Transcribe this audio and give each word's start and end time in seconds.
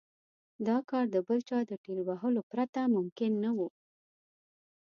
دا 0.67 0.77
کار 0.89 1.05
د 1.15 1.17
بل 1.27 1.39
چا 1.49 1.59
د 1.69 1.71
ټېل 1.83 1.99
وهلو 2.07 2.41
پرته 2.51 2.79
ممکن 2.95 3.31
نه 3.43 3.51
و. 3.57 3.59